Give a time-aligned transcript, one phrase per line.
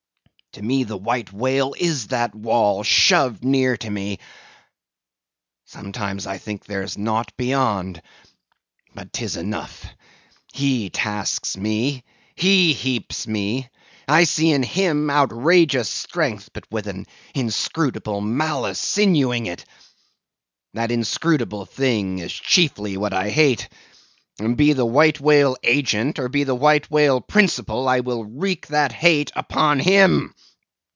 [0.55, 4.19] To me, the white whale is that wall, shoved near to me.
[5.63, 8.01] Sometimes I think there's naught beyond.
[8.93, 9.85] But 'tis enough.
[10.51, 12.03] He tasks me;
[12.35, 13.69] he heaps me;
[14.09, 19.63] I see in him outrageous strength, with an inscrutable malice sinewing it.
[20.73, 23.69] That inscrutable thing is chiefly what I hate;
[24.39, 28.67] and be the white whale agent, or be the white whale principal, I will wreak
[28.67, 30.33] that hate upon him.